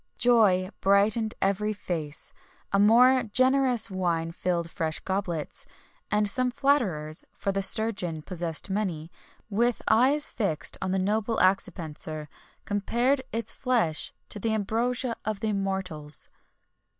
[XXI 0.15 0.17
31] 0.17 0.17
Joy 0.17 0.69
brightened 0.81 1.35
every 1.43 1.73
face; 1.73 2.33
a 2.73 2.79
more 2.79 3.21
generous 3.21 3.91
wine 3.91 4.31
filled 4.31 4.67
fresh 4.67 4.99
goblets, 5.01 5.67
and 6.09 6.27
some 6.27 6.49
flatterers 6.49 7.23
for 7.33 7.51
the 7.51 7.61
sturgeon 7.61 8.23
possessed 8.23 8.71
many 8.71 9.11
with 9.51 9.83
eyes 9.87 10.27
fixed 10.27 10.75
on 10.81 10.89
the 10.89 10.97
noble 10.97 11.37
accipenser, 11.37 12.29
compared 12.65 13.21
its 13.31 13.53
flesh 13.53 14.11
to 14.29 14.39
the 14.39 14.55
ambrosia 14.55 15.15
of 15.23 15.39
the 15.39 15.49
immortals. 15.49 16.29